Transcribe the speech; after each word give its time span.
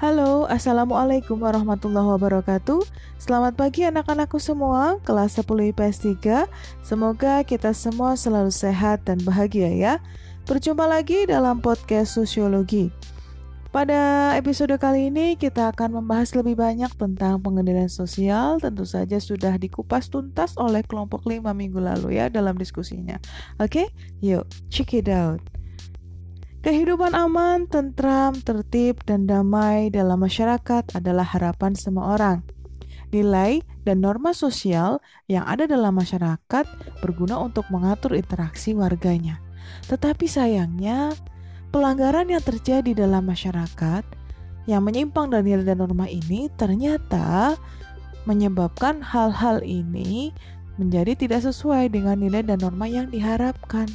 Halo, 0.00 0.48
Assalamualaikum 0.48 1.44
warahmatullahi 1.44 2.16
wabarakatuh. 2.16 2.88
Selamat 3.20 3.52
pagi 3.52 3.84
anak-anakku 3.84 4.40
semua, 4.40 4.96
kelas 5.04 5.36
10 5.36 5.76
IPS 5.76 6.16
3 6.16 6.48
Semoga 6.80 7.44
kita 7.44 7.76
semua 7.76 8.16
selalu 8.16 8.48
sehat 8.48 9.04
dan 9.04 9.20
bahagia 9.20 9.68
ya. 9.68 10.00
Berjumpa 10.48 10.88
lagi 10.88 11.28
dalam 11.28 11.60
podcast 11.60 12.16
Sosiologi. 12.16 12.88
Pada 13.76 14.32
episode 14.40 14.72
kali 14.80 15.12
ini 15.12 15.36
kita 15.36 15.68
akan 15.68 16.00
membahas 16.00 16.32
lebih 16.32 16.56
banyak 16.56 16.96
tentang 16.96 17.44
pengendalian 17.44 17.92
sosial. 17.92 18.56
Tentu 18.56 18.88
saja 18.88 19.20
sudah 19.20 19.60
dikupas 19.60 20.08
tuntas 20.08 20.56
oleh 20.56 20.80
kelompok 20.80 21.28
5 21.28 21.44
minggu 21.52 21.76
lalu 21.76 22.16
ya 22.16 22.32
dalam 22.32 22.56
diskusinya. 22.56 23.20
Oke, 23.60 23.92
yuk 24.24 24.48
check 24.72 24.96
it 24.96 25.12
out 25.12 25.59
Kehidupan 26.60 27.16
aman, 27.16 27.64
tentram, 27.72 28.36
tertib, 28.36 29.00
dan 29.08 29.24
damai 29.24 29.88
dalam 29.88 30.20
masyarakat 30.20 30.92
adalah 30.92 31.24
harapan 31.24 31.72
semua 31.72 32.20
orang. 32.20 32.44
Nilai 33.08 33.64
dan 33.88 34.04
norma 34.04 34.36
sosial 34.36 35.00
yang 35.24 35.48
ada 35.48 35.64
dalam 35.64 35.96
masyarakat 35.96 36.68
berguna 37.00 37.40
untuk 37.40 37.64
mengatur 37.72 38.12
interaksi 38.12 38.76
warganya. 38.76 39.40
Tetapi 39.88 40.28
sayangnya, 40.28 41.16
pelanggaran 41.72 42.28
yang 42.28 42.44
terjadi 42.44 42.92
dalam 42.92 43.24
masyarakat 43.24 44.04
yang 44.68 44.84
menyimpang 44.84 45.32
dari 45.32 45.56
nilai 45.56 45.64
dan 45.64 45.80
norma 45.80 46.12
ini 46.12 46.52
ternyata 46.60 47.56
menyebabkan 48.28 49.00
hal-hal 49.00 49.64
ini 49.64 50.36
menjadi 50.76 51.18
tidak 51.18 51.42
sesuai 51.46 51.90
dengan 51.90 52.20
nilai 52.20 52.44
dan 52.46 52.62
norma 52.62 52.86
yang 52.86 53.10
diharapkan. 53.10 53.90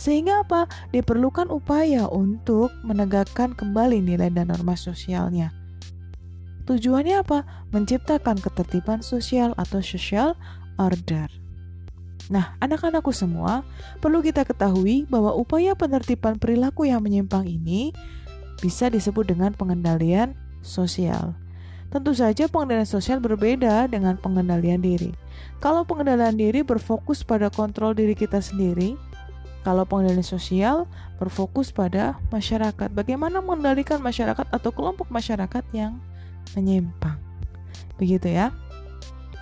Sehingga 0.00 0.42
apa? 0.42 0.66
Diperlukan 0.90 1.52
upaya 1.52 2.08
untuk 2.08 2.72
menegakkan 2.82 3.52
kembali 3.54 4.02
nilai 4.02 4.32
dan 4.32 4.50
norma 4.50 4.74
sosialnya. 4.74 5.52
Tujuannya 6.66 7.22
apa? 7.22 7.46
Menciptakan 7.70 8.42
ketertiban 8.42 8.98
sosial 9.04 9.54
atau 9.54 9.78
social 9.78 10.34
order. 10.82 11.30
Nah, 12.26 12.58
anak-anakku 12.58 13.14
semua, 13.14 13.62
perlu 14.02 14.18
kita 14.18 14.42
ketahui 14.42 15.06
bahwa 15.06 15.30
upaya 15.38 15.78
penertiban 15.78 16.42
perilaku 16.42 16.90
yang 16.90 17.06
menyimpang 17.06 17.46
ini 17.46 17.94
bisa 18.58 18.90
disebut 18.90 19.30
dengan 19.30 19.54
pengendalian 19.54 20.34
sosial. 20.58 21.38
Tentu 21.90 22.12
saja 22.12 22.50
pengendalian 22.50 22.88
sosial 22.88 23.22
berbeda 23.22 23.86
dengan 23.86 24.18
pengendalian 24.18 24.82
diri. 24.82 25.14
Kalau 25.62 25.86
pengendalian 25.86 26.36
diri 26.36 26.60
berfokus 26.66 27.22
pada 27.22 27.48
kontrol 27.48 27.94
diri 27.94 28.12
kita 28.12 28.42
sendiri, 28.42 28.98
kalau 29.66 29.82
pengendalian 29.82 30.22
sosial 30.22 30.86
berfokus 31.18 31.74
pada 31.74 32.22
masyarakat. 32.30 32.86
Bagaimana 32.94 33.42
mengendalikan 33.42 33.98
masyarakat 33.98 34.46
atau 34.54 34.70
kelompok 34.70 35.10
masyarakat 35.10 35.64
yang 35.74 35.98
menyimpang. 36.54 37.18
Begitu 37.98 38.30
ya. 38.30 38.54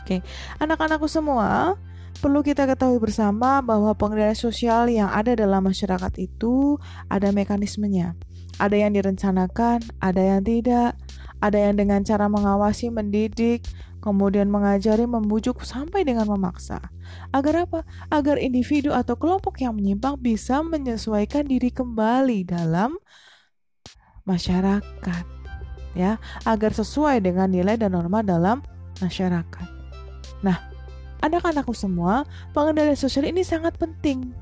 Oke, 0.00 0.24
anak-anakku 0.60 1.08
semua, 1.08 1.76
perlu 2.24 2.40
kita 2.40 2.64
ketahui 2.64 3.00
bersama 3.00 3.60
bahwa 3.60 3.92
pengendalian 3.96 4.36
sosial 4.36 4.88
yang 4.88 5.12
ada 5.12 5.36
dalam 5.36 5.64
masyarakat 5.64 6.12
itu 6.20 6.80
ada 7.12 7.28
mekanismenya. 7.28 8.16
Ada 8.56 8.80
yang 8.80 8.96
direncanakan, 8.96 9.84
ada 10.00 10.22
yang 10.24 10.40
tidak. 10.40 10.96
Ada 11.44 11.68
yang 11.68 11.76
dengan 11.76 12.00
cara 12.00 12.24
mengawasi, 12.24 12.88
mendidik, 12.88 13.68
kemudian 14.00 14.48
mengajari, 14.48 15.04
membujuk 15.04 15.60
sampai 15.60 16.00
dengan 16.08 16.24
memaksa. 16.24 16.80
Agar 17.36 17.68
apa? 17.68 17.84
Agar 18.08 18.40
individu 18.40 18.96
atau 18.96 19.12
kelompok 19.20 19.60
yang 19.60 19.76
menyimpang 19.76 20.16
bisa 20.16 20.64
menyesuaikan 20.64 21.44
diri 21.44 21.68
kembali 21.68 22.48
dalam 22.48 22.96
masyarakat. 24.24 25.24
Ya, 25.92 26.16
agar 26.48 26.72
sesuai 26.72 27.20
dengan 27.20 27.52
nilai 27.52 27.76
dan 27.76 27.92
norma 27.92 28.24
dalam 28.24 28.64
masyarakat. 29.04 29.68
Nah, 30.40 30.58
anak-anakku 31.20 31.76
semua, 31.76 32.24
pengendalian 32.56 32.96
sosial 32.96 33.28
ini 33.28 33.44
sangat 33.44 33.76
penting. 33.76 34.32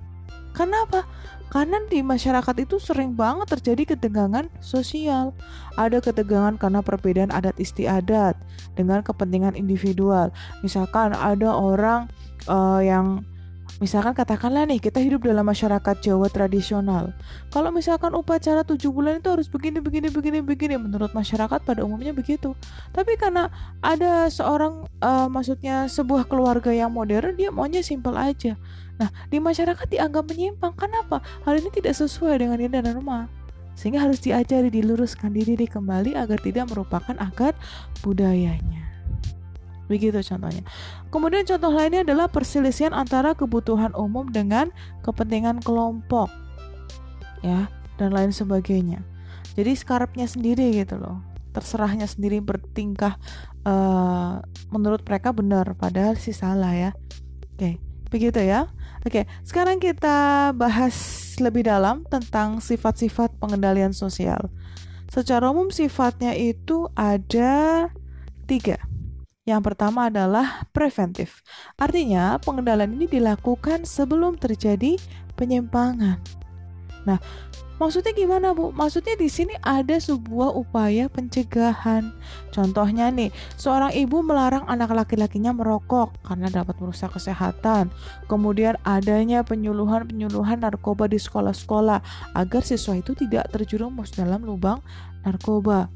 Kenapa? 0.52 1.08
Karena 1.52 1.84
di 1.84 2.00
masyarakat 2.00 2.64
itu 2.64 2.80
sering 2.80 3.12
banget 3.12 3.44
terjadi 3.60 3.92
ketegangan 3.92 4.48
sosial. 4.64 5.36
Ada 5.76 6.00
ketegangan 6.00 6.56
karena 6.56 6.80
perbedaan 6.80 7.28
adat 7.28 7.60
istiadat 7.60 8.40
dengan 8.72 9.04
kepentingan 9.04 9.52
individual. 9.52 10.32
Misalkan 10.64 11.12
ada 11.12 11.52
orang 11.52 12.08
uh, 12.48 12.80
yang 12.80 13.20
Misalkan 13.82 14.14
katakanlah 14.14 14.62
nih 14.62 14.78
kita 14.78 15.02
hidup 15.02 15.26
dalam 15.26 15.42
masyarakat 15.42 15.98
Jawa 16.06 16.30
tradisional. 16.30 17.10
Kalau 17.50 17.74
misalkan 17.74 18.14
upacara 18.14 18.62
tujuh 18.62 18.94
bulan 18.94 19.19
itu 19.19 19.26
harus 19.26 19.50
begini 19.50 19.82
begini 19.82 20.06
begini 20.06 20.38
begini 20.38 20.74
menurut 20.78 21.10
masyarakat 21.10 21.66
pada 21.66 21.82
umumnya 21.82 22.14
begitu. 22.14 22.54
Tapi 22.94 23.19
karena 23.19 23.50
ada 23.82 24.30
seorang 24.30 24.86
uh, 25.02 25.26
maksudnya 25.26 25.90
sebuah 25.90 26.30
keluarga 26.30 26.70
yang 26.70 26.94
modern 26.94 27.34
dia 27.34 27.50
maunya 27.50 27.82
simpel 27.82 28.14
aja. 28.14 28.54
Nah, 29.00 29.08
di 29.32 29.38
masyarakat 29.41 29.86
dianggap 29.88 30.28
menyimpang. 30.28 30.75
Kenapa? 30.76 31.25
Hal 31.47 31.58
ini 31.58 31.72
tidak 31.72 31.97
sesuai 31.97 32.44
dengan 32.44 32.56
nilai 32.60 32.82
dan 32.82 32.92
norma. 32.92 33.30
Sehingga 33.72 34.04
harus 34.04 34.20
diajari 34.20 34.69
diluruskan 34.69 35.32
diri 35.32 35.64
kembali 35.64 36.12
agar 36.12 36.38
tidak 36.44 36.69
merupakan 36.69 37.16
akar 37.16 37.56
budayanya. 38.04 38.82
Begitu 39.88 40.20
contohnya. 40.25 40.64
Kemudian 41.12 41.44
contoh 41.44 41.72
lainnya 41.72 42.04
adalah 42.04 42.28
perselisihan 42.28 42.97
antara 42.97 43.36
kebutuhan 43.36 43.92
umum 43.92 44.28
dengan 44.28 44.72
kepentingan 45.04 45.60
kelompok. 45.64 46.32
Ya, 47.42 47.69
dan 47.98 48.14
lain 48.14 48.31
sebagainya. 48.31 49.02
Jadi 49.52 49.76
skarpnya 49.76 50.25
sendiri 50.25 50.72
gitu 50.72 50.97
loh. 50.97 51.20
Terserahnya 51.52 52.08
sendiri 52.08 52.41
bertingkah 52.41 53.20
uh, 53.69 54.41
menurut 54.72 55.04
mereka 55.04 55.36
benar 55.36 55.76
padahal 55.76 56.16
sih 56.16 56.32
salah 56.32 56.72
ya. 56.72 56.91
Oke, 57.52 57.76
begitu 58.08 58.41
ya. 58.41 58.72
Oke, 59.02 59.26
sekarang 59.42 59.82
kita 59.82 60.50
bahas 60.54 60.94
lebih 61.42 61.66
dalam 61.66 62.06
tentang 62.06 62.62
sifat-sifat 62.62 63.34
pengendalian 63.42 63.90
sosial. 63.90 64.46
Secara 65.10 65.50
umum 65.50 65.74
sifatnya 65.74 66.32
itu 66.38 66.86
ada 66.94 67.90
tiga. 68.46 68.78
Yang 69.42 69.74
pertama 69.74 70.06
adalah 70.06 70.70
preventif. 70.70 71.42
Artinya, 71.74 72.38
pengendalian 72.38 72.94
ini 72.94 73.10
dilakukan 73.10 73.82
sebelum 73.82 74.38
terjadi 74.38 74.94
penyimpangan. 75.34 76.22
Nah, 77.02 77.19
maksudnya 77.82 78.15
gimana, 78.15 78.54
Bu? 78.54 78.70
Maksudnya 78.70 79.19
di 79.19 79.26
sini 79.26 79.59
ada 79.66 79.98
sebuah 79.98 80.54
upaya 80.54 81.10
pencegahan. 81.10 82.15
Contohnya 82.54 83.10
nih, 83.10 83.34
seorang 83.59 83.91
ibu 83.91 84.22
melarang 84.22 84.62
anak 84.70 84.94
laki-lakinya 84.94 85.50
merokok 85.50 86.15
karena 86.22 86.47
dapat 86.47 86.78
merusak 86.78 87.10
kesehatan. 87.10 87.91
Kemudian 88.31 88.78
adanya 88.87 89.43
penyuluhan-penyuluhan 89.43 90.62
narkoba 90.62 91.10
di 91.10 91.19
sekolah-sekolah 91.19 91.98
agar 92.38 92.62
siswa 92.62 92.94
itu 92.94 93.19
tidak 93.19 93.50
terjerumus 93.50 94.14
dalam 94.14 94.47
lubang 94.47 94.78
narkoba. 95.26 95.91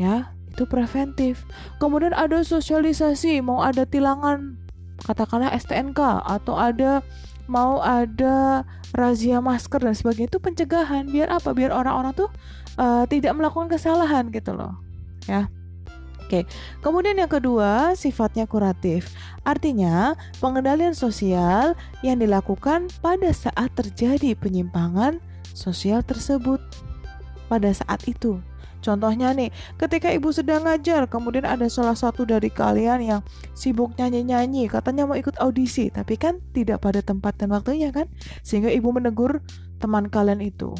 Ya, 0.00 0.32
itu 0.48 0.64
preventif. 0.64 1.44
Kemudian 1.78 2.16
ada 2.16 2.40
sosialisasi, 2.40 3.44
mau 3.44 3.60
ada 3.60 3.84
tilangan 3.84 4.64
katakanlah 5.02 5.52
STNK 5.52 6.00
atau 6.22 6.54
ada 6.54 7.02
mau 7.44 7.80
ada 7.84 8.64
razia 8.96 9.42
masker 9.42 9.82
dan 9.82 9.92
sebagainya 9.92 10.30
itu 10.32 10.40
pencegahan 10.40 11.04
biar 11.10 11.28
apa 11.28 11.52
biar 11.52 11.74
orang-orang 11.74 12.16
tuh 12.16 12.30
uh, 12.80 13.04
tidak 13.10 13.36
melakukan 13.36 13.68
kesalahan 13.68 14.30
gitu 14.32 14.56
loh 14.56 14.78
ya 15.28 15.48
Oke, 16.24 16.48
kemudian 16.80 17.20
yang 17.20 17.28
kedua 17.28 17.92
sifatnya 17.92 18.48
kuratif. 18.48 19.12
Artinya, 19.44 20.16
pengendalian 20.40 20.96
sosial 20.96 21.76
yang 22.00 22.16
dilakukan 22.16 22.88
pada 23.04 23.28
saat 23.28 23.68
terjadi 23.76 24.32
penyimpangan 24.32 25.20
sosial 25.52 26.00
tersebut. 26.00 26.64
Pada 27.52 27.68
saat 27.76 28.08
itu, 28.08 28.40
Contohnya 28.84 29.32
nih, 29.32 29.48
ketika 29.80 30.12
ibu 30.12 30.28
sedang 30.28 30.68
ngajar, 30.68 31.08
kemudian 31.08 31.48
ada 31.48 31.64
salah 31.72 31.96
satu 31.96 32.28
dari 32.28 32.52
kalian 32.52 33.00
yang 33.00 33.20
sibuk 33.56 33.96
nyanyi-nyanyi, 33.96 34.68
katanya 34.68 35.08
mau 35.08 35.16
ikut 35.16 35.40
audisi, 35.40 35.88
tapi 35.88 36.20
kan 36.20 36.44
tidak 36.52 36.84
pada 36.84 37.00
tempat 37.00 37.40
dan 37.40 37.56
waktunya 37.56 37.88
kan? 37.88 38.12
Sehingga 38.44 38.68
ibu 38.68 38.92
menegur 38.92 39.40
teman 39.80 40.12
kalian 40.12 40.44
itu. 40.44 40.76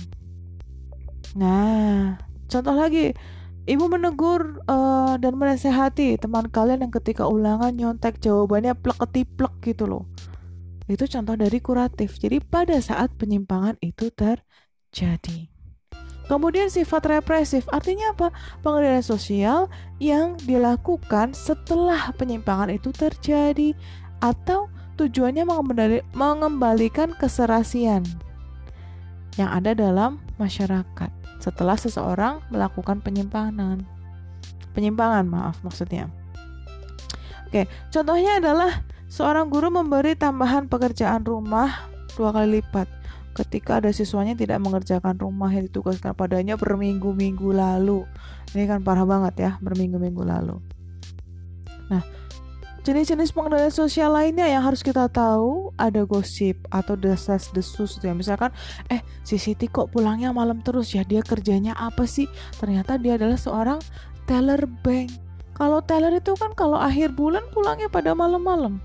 Nah, 1.32 2.20
contoh 2.52 2.76
lagi, 2.76 3.16
ibu 3.64 3.84
menegur 3.88 4.60
uh, 4.68 5.16
dan 5.16 5.40
menasehati 5.40 6.20
teman 6.20 6.52
kalian 6.52 6.84
yang 6.84 6.92
ketika 6.92 7.24
ulangan 7.24 7.72
nyontek 7.72 8.20
jawabannya 8.20 8.76
plek-ketiplek 8.76 9.64
gitu 9.64 9.88
loh. 9.88 10.04
Itu 10.84 11.08
contoh 11.08 11.40
dari 11.40 11.64
kuratif. 11.64 12.20
Jadi 12.20 12.44
pada 12.44 12.76
saat 12.84 13.16
penyimpangan 13.16 13.80
itu 13.80 14.12
terjadi. 14.12 15.53
Kemudian 16.24 16.72
sifat 16.72 17.04
represif 17.20 17.68
artinya 17.68 18.16
apa? 18.16 18.32
Pengendalian 18.64 19.04
sosial 19.04 19.68
yang 20.00 20.40
dilakukan 20.40 21.36
setelah 21.36 22.16
penyimpangan 22.16 22.72
itu 22.72 22.88
terjadi 22.96 23.76
atau 24.24 24.72
tujuannya 24.96 25.44
mengembalikan 26.16 27.12
keserasian 27.12 28.06
yang 29.36 29.50
ada 29.50 29.74
dalam 29.74 30.22
masyarakat 30.40 31.10
setelah 31.42 31.76
seseorang 31.76 32.40
melakukan 32.48 33.04
penyimpangan. 33.04 33.84
penyimpangan 34.74 35.30
maaf 35.30 35.62
maksudnya. 35.62 36.10
Oke, 37.46 37.70
contohnya 37.94 38.42
adalah 38.42 38.82
seorang 39.06 39.46
guru 39.46 39.70
memberi 39.70 40.18
tambahan 40.18 40.66
pekerjaan 40.66 41.22
rumah 41.22 41.86
dua 42.18 42.34
kali 42.34 42.58
lipat 42.58 42.90
ketika 43.34 43.82
ada 43.82 43.90
siswanya 43.90 44.38
tidak 44.38 44.62
mengerjakan 44.62 45.18
rumah 45.18 45.50
yang 45.50 45.66
ditugaskan 45.66 46.14
padanya 46.14 46.54
berminggu-minggu 46.54 47.50
lalu. 47.50 48.06
Ini 48.54 48.70
kan 48.70 48.80
parah 48.86 49.04
banget 49.04 49.34
ya, 49.42 49.50
berminggu-minggu 49.58 50.22
lalu. 50.22 50.62
Nah, 51.90 52.00
jenis-jenis 52.86 53.34
pengendalian 53.34 53.74
sosial 53.74 54.14
lainnya 54.14 54.46
yang 54.46 54.62
harus 54.62 54.86
kita 54.86 55.10
tahu 55.10 55.74
ada 55.74 56.06
gosip 56.06 56.62
atau 56.70 56.94
desas-desus 56.94 57.98
gitu 57.98 58.06
ya. 58.06 58.14
Misalkan, 58.14 58.54
eh 58.88 59.02
si 59.26 59.36
Siti 59.36 59.66
kok 59.66 59.90
pulangnya 59.90 60.30
malam 60.30 60.62
terus 60.62 60.94
ya? 60.94 61.02
Dia 61.02 61.20
kerjanya 61.26 61.74
apa 61.74 62.06
sih? 62.06 62.30
Ternyata 62.62 62.96
dia 63.02 63.18
adalah 63.18 63.36
seorang 63.36 63.82
teller 64.30 64.64
bank. 64.86 65.10
Kalau 65.54 65.82
teller 65.82 66.14
itu 66.18 66.34
kan 66.34 66.54
kalau 66.54 66.78
akhir 66.78 67.14
bulan 67.14 67.46
pulangnya 67.50 67.90
pada 67.90 68.14
malam-malam. 68.14 68.78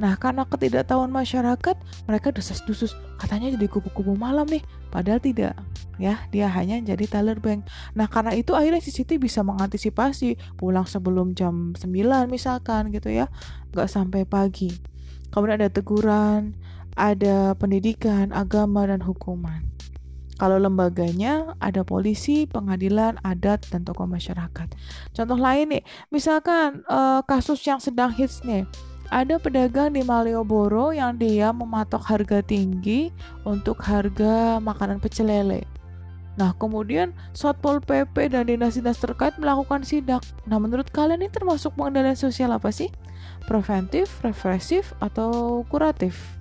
Nah, 0.00 0.16
karena 0.16 0.48
ketidaktahuan 0.48 1.12
masyarakat, 1.12 1.76
mereka 2.08 2.32
desas-desus 2.32 2.96
katanya 3.20 3.52
jadi 3.52 3.68
kupu-kupu 3.68 4.16
malam 4.16 4.48
nih, 4.48 4.64
padahal 4.88 5.20
tidak. 5.20 5.52
Ya, 6.00 6.24
dia 6.32 6.48
hanya 6.48 6.80
jadi 6.80 7.04
teller 7.04 7.36
bank. 7.36 7.68
Nah, 7.92 8.08
karena 8.08 8.32
itu 8.32 8.56
akhirnya 8.56 8.80
si 8.80 8.88
Siti 8.88 9.20
bisa 9.20 9.44
mengantisipasi 9.44 10.56
pulang 10.56 10.88
sebelum 10.88 11.36
jam 11.36 11.76
9 11.76 12.32
misalkan 12.32 12.88
gitu 12.88 13.12
ya, 13.12 13.28
nggak 13.76 13.92
sampai 13.92 14.24
pagi. 14.24 14.72
Kemudian 15.28 15.60
ada 15.60 15.68
teguran, 15.68 16.56
ada 16.96 17.52
pendidikan, 17.60 18.32
agama, 18.32 18.88
dan 18.88 19.04
hukuman. 19.04 19.68
Kalau 20.40 20.56
lembaganya 20.56 21.52
ada 21.60 21.84
polisi, 21.84 22.48
pengadilan, 22.48 23.20
adat, 23.20 23.68
dan 23.68 23.84
tokoh 23.84 24.08
masyarakat. 24.08 24.72
Contoh 25.12 25.36
lain 25.36 25.76
nih, 25.76 25.84
misalkan 26.08 26.80
uh, 26.88 27.20
kasus 27.28 27.60
yang 27.68 27.76
sedang 27.76 28.08
hits 28.08 28.40
nih, 28.40 28.64
ada 29.10 29.42
pedagang 29.42 29.98
di 29.98 30.06
Malioboro 30.06 30.94
yang 30.94 31.18
dia 31.18 31.50
mematok 31.50 32.06
harga 32.06 32.46
tinggi 32.46 33.10
untuk 33.42 33.82
harga 33.82 34.62
makanan 34.62 35.02
pecel 35.02 35.26
lele. 35.26 35.66
Nah, 36.38 36.54
kemudian 36.54 37.10
Satpol 37.34 37.82
PP 37.82 38.30
dan 38.30 38.46
dinas-dinas 38.46 39.02
terkait 39.02 39.34
melakukan 39.36 39.82
sidak. 39.82 40.22
Nah, 40.46 40.62
menurut 40.62 40.86
kalian 40.94 41.26
ini 41.26 41.28
termasuk 41.28 41.74
pengendalian 41.74 42.14
sosial 42.14 42.54
apa 42.54 42.70
sih? 42.70 42.88
Preventif, 43.50 44.22
represif, 44.22 44.94
atau 45.02 45.66
kuratif? 45.66 46.38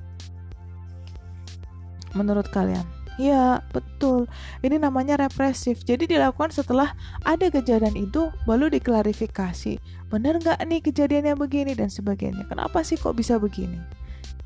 Menurut 2.13 2.45
kalian? 2.53 2.98
Ya, 3.19 3.59
betul. 3.75 4.31
Ini 4.63 4.79
namanya 4.79 5.19
represif. 5.19 5.83
Jadi 5.83 6.07
dilakukan 6.07 6.55
setelah 6.55 6.95
ada 7.27 7.51
kejadian 7.51 7.99
itu, 7.99 8.31
baru 8.47 8.71
diklarifikasi. 8.71 9.75
Benar 10.07 10.39
nggak 10.39 10.63
nih 10.63 10.79
kejadiannya 10.79 11.35
begini 11.35 11.75
dan 11.75 11.91
sebagainya. 11.91 12.47
Kenapa 12.47 12.79
sih 12.79 12.95
kok 12.95 13.19
bisa 13.19 13.35
begini? 13.35 13.75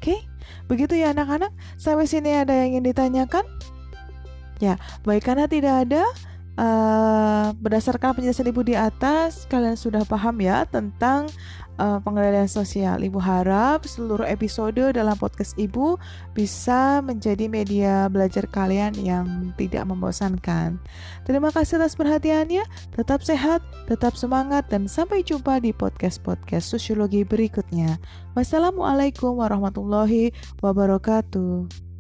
Oke, 0.02 0.26
begitu 0.66 0.98
ya 0.98 1.14
anak-anak. 1.14 1.54
Sampai 1.78 2.10
sini 2.10 2.34
ada 2.34 2.50
yang 2.50 2.82
ingin 2.82 2.90
ditanyakan? 2.90 3.46
Ya, 4.58 4.82
baik 5.06 5.30
karena 5.30 5.46
tidak 5.46 5.86
ada, 5.86 6.02
uh, 6.58 7.56
berdasarkan 7.58 8.18
penjelasan 8.18 8.50
ibu 8.50 8.62
di 8.62 8.76
atas, 8.78 9.46
kalian 9.50 9.78
sudah 9.78 10.06
paham 10.06 10.38
ya 10.42 10.66
tentang 10.70 11.30
uh, 11.78 11.98
pengendalian 12.02 12.50
sosial. 12.50 13.02
Ibu 13.02 13.18
harap 13.18 13.86
seluruh 13.86 14.26
episode 14.26 14.94
dalam 14.94 15.16
podcast 15.18 15.58
Ibu 15.58 15.98
bisa 16.38 17.02
menjadi 17.02 17.50
media 17.50 18.08
belajar 18.10 18.46
kalian 18.50 18.94
yang 19.00 19.54
tidak 19.58 19.86
membosankan. 19.88 20.78
Terima 21.26 21.50
kasih 21.50 21.82
atas 21.82 21.98
perhatiannya. 21.98 22.66
Tetap 22.94 23.26
sehat, 23.26 23.62
tetap 23.90 24.18
semangat, 24.18 24.68
dan 24.70 24.86
sampai 24.86 25.26
jumpa 25.26 25.62
di 25.62 25.74
podcast-podcast 25.74 26.66
sosiologi 26.66 27.26
berikutnya. 27.26 27.98
Wassalamualaikum 28.38 29.38
warahmatullahi 29.38 30.34
wabarakatuh. 30.62 31.93